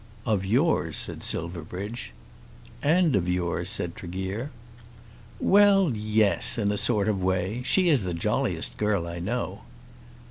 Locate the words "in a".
6.57-6.75